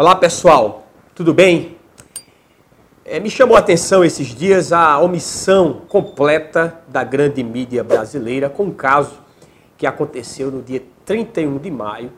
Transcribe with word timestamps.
Olá 0.00 0.14
pessoal, 0.14 0.86
tudo 1.12 1.34
bem? 1.34 1.76
É, 3.04 3.18
me 3.18 3.28
chamou 3.28 3.56
a 3.56 3.58
atenção 3.58 4.04
esses 4.04 4.28
dias 4.28 4.72
a 4.72 4.96
omissão 5.00 5.82
completa 5.88 6.80
da 6.86 7.02
grande 7.02 7.42
mídia 7.42 7.82
brasileira 7.82 8.48
com 8.48 8.66
um 8.66 8.70
caso 8.70 9.18
que 9.76 9.88
aconteceu 9.88 10.52
no 10.52 10.62
dia 10.62 10.84
31 11.04 11.58
de 11.58 11.68
maio, 11.68 12.12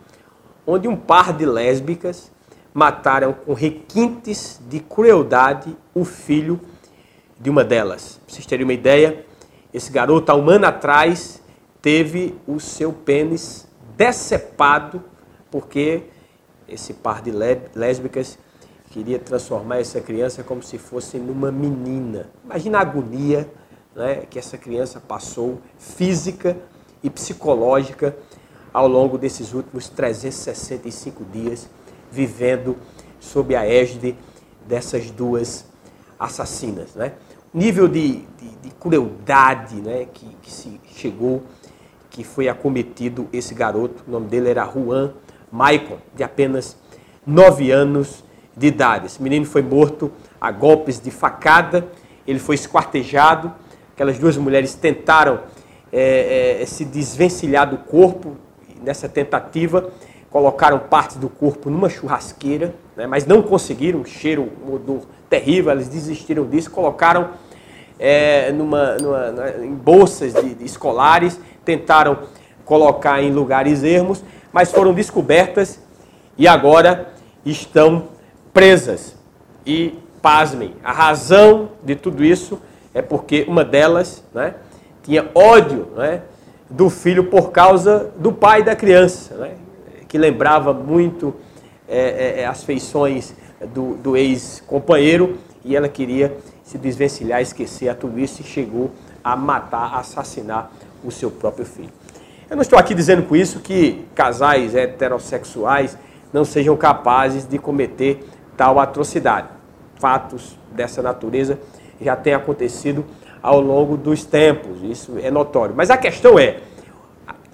onde 0.67 0.89
um 0.89 0.95
par 0.95 1.33
de 1.33 1.47
lésbicas 1.47 2.31
mataram 2.75 3.33
com 3.33 3.55
requintes 3.55 4.61
de 4.69 4.81
crueldade 4.81 5.75
o 5.95 6.05
filho 6.05 6.61
de 7.41 7.49
uma 7.49 7.65
delas. 7.65 8.21
Pra 8.27 8.35
vocês 8.35 8.45
terem 8.45 8.65
uma 8.65 8.75
ideia, 8.75 9.25
esse 9.73 9.91
garoto, 9.91 10.31
há 10.31 10.37
um 10.37 10.51
ano 10.51 10.67
atrás, 10.67 11.43
teve 11.81 12.35
o 12.47 12.61
seu 12.61 12.93
pênis 12.93 13.67
decepado 13.97 15.03
porque 15.51 16.03
esse 16.71 16.95
par 16.95 17.21
de 17.23 17.31
lésbicas 17.75 18.39
queria 18.91 19.19
transformar 19.19 19.79
essa 19.79 20.01
criança 20.01 20.43
como 20.43 20.63
se 20.63 20.77
fosse 20.77 21.19
numa 21.19 21.53
menina. 21.53 22.29
Imagina 22.45 22.79
a 22.79 22.81
agonia 22.81 23.49
né, 23.95 24.27
que 24.29 24.39
essa 24.39 24.59
criança 24.59 25.01
passou, 25.01 25.61
física 25.79 26.57
e 27.03 27.09
psicológica, 27.09 28.17
ao 28.73 28.87
longo 28.87 29.19
desses 29.19 29.53
últimos 29.53 29.89
365 29.89 31.25
dias, 31.25 31.69
vivendo 32.11 32.77
sob 33.19 33.55
a 33.55 33.67
égide 33.67 34.17
dessas 34.67 35.11
duas 35.11 35.65
assassinas. 36.19 36.95
Né? 36.95 37.15
Nível 37.53 37.89
de, 37.89 38.25
de, 38.39 38.57
de 38.63 38.71
crueldade 38.79 39.77
né, 39.77 40.07
que, 40.13 40.27
que 40.43 40.53
se 40.53 40.81
chegou, 40.95 41.43
que 42.09 42.25
foi 42.25 42.49
acometido 42.49 43.29
esse 43.33 43.55
garoto, 43.55 44.03
o 44.07 44.11
nome 44.11 44.27
dele 44.29 44.51
era 44.51 44.65
Juan 44.67 45.15
Maicon, 45.51 45.99
de 46.15 46.23
apenas 46.23 46.77
9 47.27 47.71
anos 47.71 48.25
de 48.57 48.67
idade. 48.67 49.07
Esse 49.07 49.23
menino 49.23 49.45
foi 49.47 49.63
morto 49.63 50.13
a 50.41 50.51
golpes 50.51 51.01
de 51.01 51.11
facada, 51.11 51.87
ele 52.27 52.39
foi 52.39 52.55
esquartejado. 52.55 53.53
Aquelas 53.95 54.19
duas 54.19 54.37
mulheres 54.37 54.75
tentaram 54.75 55.41
é, 55.93 56.61
é, 56.61 56.67
se 56.67 56.85
desvencilhar 56.85 57.69
do 57.69 57.79
corpo. 57.79 58.37
Nessa 58.83 59.09
tentativa, 59.09 59.91
colocaram 60.31 60.79
partes 60.79 61.17
do 61.17 61.29
corpo 61.29 61.69
numa 61.69 61.91
churrasqueira, 61.91 62.75
né, 62.97 63.07
mas 63.07 63.27
não 63.27 63.43
conseguiram. 63.43 64.05
Cheiro, 64.05 64.49
um 64.67 64.75
odor 64.75 65.03
terrível. 65.29 65.73
Eles 65.73 65.89
desistiram 65.89 66.47
disso, 66.47 66.71
colocaram 66.71 67.31
é, 67.99 68.51
numa, 68.53 68.97
numa, 68.97 69.51
em 69.63 69.75
bolsas 69.75 70.33
de, 70.33 70.55
de 70.55 70.65
escolares, 70.65 71.39
tentaram 71.65 72.19
colocar 72.65 73.23
em 73.23 73.31
lugares 73.33 73.83
ermos 73.83 74.23
mas 74.53 74.71
foram 74.71 74.93
descobertas 74.93 75.81
e 76.37 76.49
agora 76.49 77.13
estão 77.45 78.09
presas. 78.53 79.17
E, 79.67 79.99
pasmem, 80.21 80.75
a 80.83 80.93
razão 80.93 81.71
de 81.83 81.95
tudo 81.95 82.25
isso 82.25 82.61
é 82.93 83.01
porque 83.01 83.45
uma 83.49 83.65
delas 83.65 84.25
né, 84.35 84.55
tinha 85.03 85.29
ódio 85.35 85.89
né, 85.97 86.23
do 86.69 86.91
filho 86.91 87.25
por 87.25 87.51
causa 87.51 88.13
do 88.17 88.33
pai 88.33 88.63
da 88.63 88.75
criança, 88.75 89.35
né, 89.37 89.53
que 90.09 90.19
lembrava 90.19 90.73
muito 90.73 91.35
é, 91.89 92.41
é, 92.41 92.47
as 92.47 92.65
feições 92.65 93.35
do, 93.75 93.95
do 93.97 94.17
ex-companheiro 94.17 95.39
e 95.65 95.77
ela 95.77 95.89
queria 95.89 96.37
se 96.65 96.79
desvencilhar, 96.79 97.41
esquecer 97.41 97.89
a 97.89 97.95
tudo 97.95 98.19
isso 98.19 98.41
e 98.41 98.45
chegou 98.45 98.91
a 99.23 99.37
matar, 99.37 99.95
a 99.95 99.99
assassinar 99.99 100.71
o 101.05 101.11
seu 101.11 101.31
próprio 101.31 101.67
filho. 101.67 101.91
Eu 102.51 102.57
não 102.57 102.63
estou 102.63 102.77
aqui 102.77 102.97
dizendo 102.97 103.23
com 103.23 103.37
isso 103.37 103.61
que 103.61 104.05
casais 104.13 104.75
heterossexuais 104.75 105.97
não 106.33 106.45
sejam 106.45 106.77
capazes 106.77 107.47
de 107.47 107.57
cometer 107.59 108.29
tal 108.57 108.81
atrocidade. 108.81 109.47
Fatos 110.01 110.59
dessa 110.73 111.01
natureza 111.01 111.61
já 112.01 112.17
têm 112.17 112.35
acontecido 112.35 113.07
ao 113.41 113.61
longo 113.61 113.97
dos 113.97 114.25
tempos, 114.25 114.83
isso 114.83 115.17
é 115.23 115.31
notório. 115.31 115.77
Mas 115.77 115.91
a 115.91 115.97
questão 115.97 116.37
é, 116.41 116.57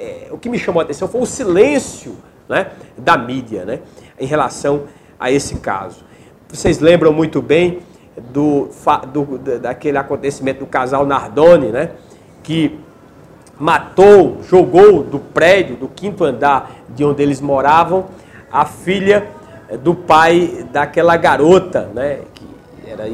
é 0.01 0.29
o 0.31 0.39
que 0.39 0.49
me 0.49 0.59
chamou 0.59 0.81
a 0.81 0.85
atenção 0.85 1.06
foi 1.06 1.21
o 1.21 1.27
silêncio 1.27 2.17
né, 2.49 2.71
da 2.97 3.19
mídia 3.19 3.67
né, 3.67 3.81
em 4.19 4.25
relação 4.27 4.85
a 5.21 5.31
esse 5.31 5.56
caso. 5.56 6.06
Vocês 6.49 6.79
lembram 6.79 7.12
muito 7.12 7.43
bem 7.43 7.81
do, 8.33 8.71
do, 9.12 9.59
daquele 9.59 9.99
acontecimento 9.99 10.61
do 10.61 10.67
casal 10.67 11.05
Nardoni, 11.05 11.67
né, 11.67 11.91
que 12.43 12.81
matou, 13.59 14.39
jogou 14.49 15.03
do 15.03 15.19
prédio, 15.19 15.77
do 15.77 15.89
quinto 15.89 16.25
andar 16.25 16.71
de 16.89 17.05
onde 17.05 17.22
eles 17.22 17.41
moravam, 17.41 18.06
a 18.50 18.65
filha 18.65 19.27
eh, 19.69 19.77
do 19.77 19.94
pai 19.94 20.67
daquela 20.72 21.17
garota, 21.17 21.91
né, 21.94 22.21
que 22.34 22.47
era 22.87 23.05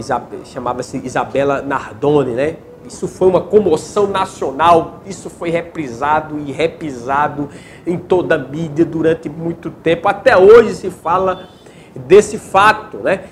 chamava-se 0.44 0.98
Isabela 0.98 1.62
Nardoni, 1.62 2.32
né? 2.32 2.56
Isso 2.86 3.06
foi 3.08 3.28
uma 3.28 3.40
comoção 3.40 4.06
nacional, 4.06 5.00
isso 5.06 5.30
foi 5.30 5.50
reprisado 5.50 6.38
e 6.38 6.50
repisado 6.50 7.48
em 7.86 7.96
toda 7.96 8.34
a 8.34 8.38
mídia 8.38 8.84
durante 8.84 9.28
muito 9.28 9.70
tempo. 9.70 10.08
Até 10.08 10.36
hoje 10.36 10.74
se 10.74 10.90
fala 10.90 11.48
desse 11.94 12.38
fato, 12.38 12.98
né? 12.98 13.24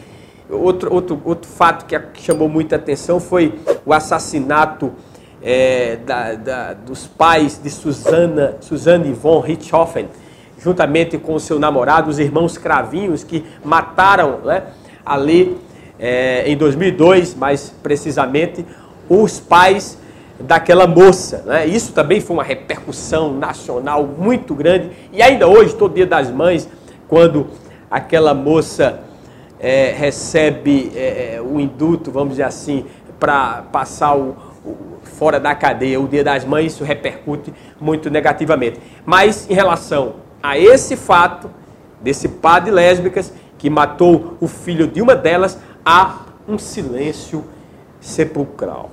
Outro, 0.49 0.93
outro, 0.93 1.21
outro 1.25 1.51
fato 1.51 1.85
que 1.85 2.23
chamou 2.23 2.49
muita 2.49 2.77
atenção 2.77 3.21
foi 3.21 3.61
o 3.85 3.93
assassinato 3.93 4.93
é, 5.43 5.97
da, 5.97 6.35
da, 6.35 6.73
dos 6.75 7.07
pais 7.07 7.61
de 7.63 7.71
Susana, 7.71 8.57
Suzanne 8.61 9.13
von 9.13 9.41
Richthofen, 9.41 10.09
juntamente 10.59 11.17
com 11.19 11.35
o 11.35 11.41
seu 11.41 11.59
namorado, 11.59 12.11
os 12.11 12.19
irmãos 12.19 12.59
Cravinhos, 12.59 13.25
que 13.25 13.45
mataram 13.65 14.41
né, 14.45 14.65
ali 15.05 15.57
é, 15.99 16.45
em 16.51 16.57
2002, 16.57 17.35
mais 17.35 17.75
precisamente, 17.83 18.65
os 19.09 19.41
pais 19.41 19.99
daquela 20.39 20.87
moça. 20.87 21.43
Né? 21.47 21.67
Isso 21.67 21.93
também 21.93 22.21
foi 22.21 22.37
uma 22.37 22.45
repercussão 22.45 23.33
nacional 23.33 24.07
muito 24.07 24.55
grande. 24.55 24.91
E 25.13 25.23
ainda 25.23 25.49
hoje, 25.49 25.75
todo 25.75 25.95
dia 25.95 26.07
das 26.07 26.31
mães, 26.31 26.69
quando 27.09 27.49
aquela 27.91 28.35
moça 28.35 29.01
é, 29.59 29.95
recebe 29.97 30.93
é, 30.95 31.41
o 31.43 31.59
induto, 31.59 32.11
vamos 32.11 32.31
dizer 32.31 32.45
assim, 32.45 32.85
para 33.19 33.65
passar 33.71 34.17
o, 34.17 34.37
fora 35.11 35.39
da 35.39 35.55
cadeia, 35.55 36.01
o 36.01 36.09
Dia 36.09 36.25
das 36.25 36.45
Mães, 36.45 36.73
isso 36.73 36.85
repercute 36.85 37.53
muito 37.81 38.09
negativamente. 38.09 38.81
Mas 39.05 39.49
em 39.51 39.55
relação 39.55 40.15
a 40.43 40.59
esse 40.59 40.97
fato, 40.97 41.51
desse 42.01 42.29
par 42.29 42.61
de 42.61 42.71
lésbicas 42.71 43.33
que 43.59 43.69
matou 43.69 44.37
o 44.41 44.49
filho 44.49 44.87
de 44.87 45.03
uma 45.03 45.15
delas, 45.15 45.59
há 45.85 46.21
um 46.49 46.57
silêncio 46.57 47.45
sepulcral. 48.01 48.91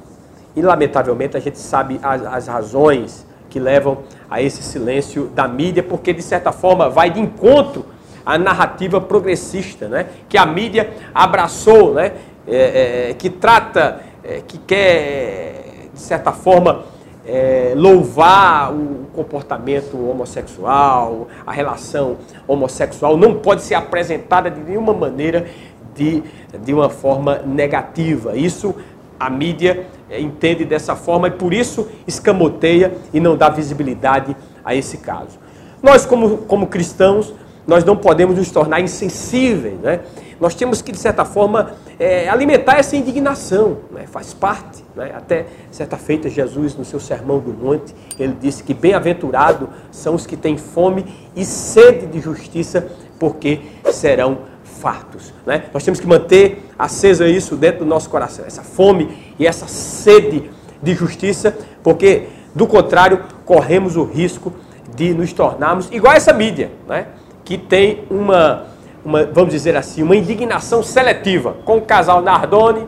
E 0.55 0.61
lamentavelmente 0.61 1.38
a 1.38 1.39
gente 1.39 1.57
sabe 1.57 2.00
as, 2.03 2.25
as 2.25 2.47
razões 2.47 3.25
que 3.49 3.59
levam 3.59 3.99
a 4.29 4.41
esse 4.41 4.61
silêncio 4.61 5.28
da 5.28 5.47
mídia, 5.47 5.81
porque 5.81 6.11
de 6.11 6.22
certa 6.22 6.51
forma 6.51 6.89
vai 6.89 7.09
de 7.09 7.19
encontro 7.19 7.85
à 8.25 8.38
narrativa 8.38 8.99
progressista, 8.99 9.88
né? 9.88 10.07
que 10.28 10.38
a 10.38 10.45
mídia 10.45 10.89
abraçou, 11.13 11.94
né? 11.94 12.11
É, 12.49 13.09
é, 13.09 13.13
que 13.13 13.29
trata, 13.29 14.01
é, 14.23 14.41
que 14.47 14.57
quer 14.57 15.56
de 15.97 16.03
certa 16.03 16.31
forma, 16.31 16.84
é, 17.25 17.74
louvar 17.75 18.72
o 18.72 19.08
comportamento 19.13 19.97
homossexual, 19.97 21.28
a 21.46 21.52
relação 21.52 22.18
homossexual, 22.47 23.18
não 23.18 23.35
pode 23.35 23.63
ser 23.63 23.75
apresentada 23.75 24.50
de 24.50 24.62
nenhuma 24.62 24.94
maneira 24.94 25.46
de, 25.94 26.24
de 26.63 26.74
uma 26.74 26.90
forma 26.90 27.40
negativa. 27.40 28.38
Isso 28.38 28.74
a 29.19 29.30
mídia 29.30 29.88
é, 30.09 30.22
entende 30.22 30.63
dessa 30.63 30.96
forma 30.96 31.28
e 31.28 31.31
por 31.31 31.53
isso 31.53 31.88
escamoteia 32.08 32.94
e 33.12 33.19
não 33.19 33.35
dá 33.35 33.50
visibilidade 33.50 34.35
a 34.64 34.75
esse 34.75 35.00
caso. 35.00 35.40
Nós, 35.81 36.06
como, 36.06 36.38
como 36.40 36.68
cristãos, 36.68 37.34
nós 37.67 37.83
não 37.83 37.97
podemos 37.97 38.38
nos 38.38 38.50
tornar 38.50 38.79
insensíveis, 38.79 39.78
né? 39.79 40.00
Nós 40.39 40.53
temos 40.53 40.81
que, 40.81 40.91
de 40.91 40.99
certa 40.99 41.25
forma, 41.25 41.73
é, 41.99 42.29
alimentar 42.29 42.78
essa 42.78 42.96
indignação, 42.96 43.78
né? 43.91 44.05
faz 44.05 44.34
parte. 44.34 44.84
Né? 44.96 45.11
Até 45.16 45.47
certa 45.72 45.97
feita, 45.97 46.29
Jesus, 46.29 46.75
no 46.75 46.85
seu 46.85 46.99
Sermão 46.99 47.40
do 47.40 47.52
Monte, 47.52 47.93
ele 48.19 48.37
disse 48.40 48.64
que 48.64 48.73
bem-aventurado 48.73 49.69
são 49.91 50.14
os 50.14 50.28
que 50.28 50.37
têm 50.37 50.55
fome 50.58 51.05
e 51.35 51.43
sede 51.43 52.05
de 52.05 52.19
justiça, 52.19 52.87
porque 53.19 53.61
serão 53.91 54.40
fartos. 54.64 55.34
Né? 55.46 55.66
Nós 55.73 55.84
temos 55.84 55.99
que 55.99 56.05
manter 56.05 56.64
acesa 56.78 57.28
isso 57.28 57.55
dentro 57.55 57.79
do 57.79 57.85
nosso 57.85 58.09
coração, 58.09 58.46
essa 58.46 58.61
fome 58.61 59.34
e 59.40 59.47
essa 59.47 59.67
sede 59.67 60.52
de 60.84 60.93
justiça, 60.93 61.58
porque, 61.81 62.28
do 62.53 62.67
contrário, 62.67 63.23
corremos 63.43 63.96
o 63.96 64.03
risco 64.03 64.53
de 64.96 65.16
nos 65.16 65.34
tornarmos 65.34 65.90
igual 65.91 66.14
a 66.14 66.17
essa 66.17 66.31
mídia, 66.31 66.72
né? 66.87 67.08
Que 67.47 67.58
tem 67.58 68.03
uma 68.09 68.67
uma, 69.08 69.23
vamos 69.26 69.52
dizer 69.53 69.73
assim, 69.78 70.03
uma 70.03 70.17
indignação 70.17 70.84
seletiva 70.84 71.55
com 71.64 71.78
o 71.78 71.82
casal 71.82 72.22
Nardoni, 72.22 72.85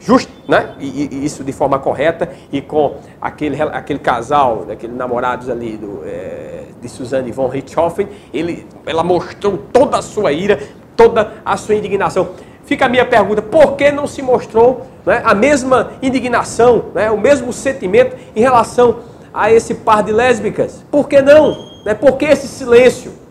justo, 0.00 0.32
né? 0.48 0.74
E, 0.80 1.08
e, 1.08 1.24
isso 1.24 1.44
de 1.44 1.52
forma 1.52 1.78
correta, 1.78 2.28
e 2.50 2.60
com 2.60 2.96
aquele, 3.20 3.62
aquele 3.62 4.00
casal, 4.00 4.66
aqueles 4.68 4.96
namorados 4.96 5.48
ali 5.48 5.76
do, 5.76 6.02
é, 6.04 6.64
de 6.80 6.88
Suzanne 6.88 7.30
von 7.30 7.46
Richthofen, 7.46 8.08
ele, 8.34 8.66
ela 8.84 9.04
mostrou 9.04 9.56
toda 9.72 9.98
a 9.98 10.02
sua 10.02 10.32
ira 10.32 10.58
toda 10.96 11.34
a 11.44 11.56
sua 11.56 11.76
indignação. 11.76 12.30
Fica 12.64 12.86
a 12.86 12.88
minha 12.88 13.04
pergunta: 13.04 13.40
por 13.40 13.76
que 13.76 13.92
não 13.92 14.08
se 14.08 14.20
mostrou 14.20 14.84
né, 15.06 15.22
a 15.24 15.32
mesma 15.32 15.92
indignação, 16.02 16.86
né, 16.92 17.08
o 17.08 17.18
mesmo 17.18 17.52
sentimento 17.52 18.16
em 18.34 18.40
relação 18.40 18.98
a 19.32 19.52
esse 19.52 19.74
par 19.76 20.02
de 20.02 20.10
lésbicas? 20.10 20.84
Por 20.90 21.08
que 21.08 21.22
não? 21.22 21.56
Né, 21.84 21.94
por 21.94 22.16
que 22.16 22.24
esse 22.24 22.48
silêncio? 22.48 23.21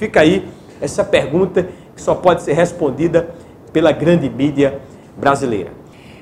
Fica 0.00 0.22
aí 0.22 0.48
essa 0.80 1.04
pergunta 1.04 1.68
que 1.94 2.00
só 2.00 2.14
pode 2.14 2.40
ser 2.40 2.54
respondida 2.54 3.34
pela 3.70 3.92
grande 3.92 4.30
mídia 4.30 4.80
brasileira. 5.14 5.72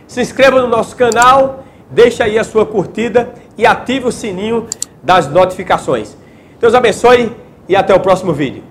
Se 0.05 0.21
inscreva 0.21 0.61
no 0.61 0.67
nosso 0.67 0.97
canal, 0.97 1.63
deixa 1.89 2.25
aí 2.25 2.37
a 2.37 2.43
sua 2.43 2.67
curtida 2.67 3.33
e 3.57 3.65
ative 3.65 4.09
o 4.09 4.11
sininho 4.11 4.67
das 5.01 5.29
notificações. 5.29 6.17
Deus 6.59 6.75
abençoe 6.75 7.31
e 7.69 7.77
até 7.77 7.95
o 7.95 8.01
próximo 8.01 8.33
vídeo. 8.33 8.65